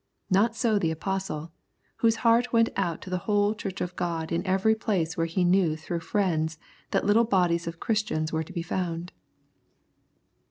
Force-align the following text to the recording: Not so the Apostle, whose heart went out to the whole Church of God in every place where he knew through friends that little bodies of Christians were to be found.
Not 0.31 0.55
so 0.55 0.79
the 0.79 0.89
Apostle, 0.89 1.51
whose 1.97 2.15
heart 2.25 2.51
went 2.51 2.69
out 2.75 3.03
to 3.03 3.11
the 3.11 3.19
whole 3.29 3.53
Church 3.53 3.81
of 3.81 3.95
God 3.95 4.31
in 4.31 4.43
every 4.47 4.73
place 4.73 5.15
where 5.15 5.27
he 5.27 5.43
knew 5.43 5.75
through 5.75 5.99
friends 5.99 6.57
that 6.89 7.05
little 7.05 7.23
bodies 7.23 7.67
of 7.67 7.79
Christians 7.79 8.33
were 8.33 8.41
to 8.43 8.51
be 8.51 8.63
found. 8.63 9.11